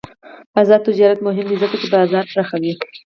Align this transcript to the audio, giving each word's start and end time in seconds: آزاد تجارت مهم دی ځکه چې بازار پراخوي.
آزاد 0.59 0.81
تجارت 0.87 1.19
مهم 1.27 1.45
دی 1.49 1.57
ځکه 1.63 1.75
چې 1.81 1.87
بازار 1.93 2.23
پراخوي. 2.31 2.73